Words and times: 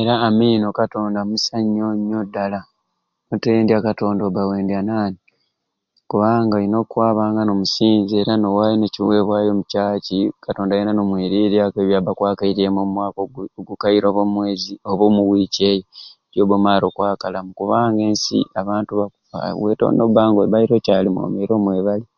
Era 0.00 0.14
amina 0.28 0.64
o 0.70 0.74
katonda 0.80 1.20
musai 1.28 1.64
nyo 1.74 1.88
nyo 2.08 2.20
ddala 2.26 2.60
notendya 3.28 3.78
katonda 3.86 4.22
oba 4.24 4.48
wayendya 4.48 4.80
naani 4.88 5.18
kubanga 6.10 6.54
olina 6.56 6.76
okwabanga 6.82 7.40
n'omusinza 7.44 8.14
era 8.22 8.32
n'owaayo 8.38 8.74
n'ekiweebwayo 8.78 9.48
omu 9.52 9.64
ccaaci 9.70 10.18
o 10.26 10.32
katonda 10.44 10.72
yeena 10.76 10.92
n'omwiriryaku 10.94 11.68
okwebyo 11.74 11.90
byabba 11.90 12.10
akwakairyemu 12.12 12.78
omu 12.80 12.92
mwaka 12.96 13.18
ogubogukaire 13.24 14.06
ob'omwezi 14.08 14.72
oba 14.90 15.04
wiiki 15.30 15.72
gyobba 16.32 16.54
omaale 16.56 16.84
okwakalamu 16.86 17.50
kubanga 17.58 18.00
ensi 18.08 18.38
abantu 18.60 18.90
bakufa 18.98 19.36
we 19.62 19.70
te 19.78 19.84
nobba 19.96 20.22
nga 20.30 20.40
obbaaire 20.42 20.72
okyali 20.76 21.08
mwomi 21.14 21.36
era 21.42 21.54
omwebalya. 21.58 22.08